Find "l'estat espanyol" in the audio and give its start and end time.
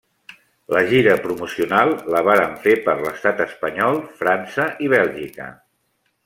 3.03-4.01